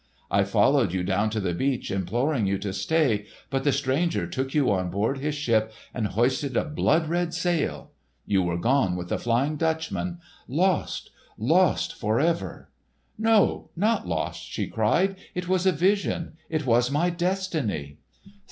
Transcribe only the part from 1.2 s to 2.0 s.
to the beach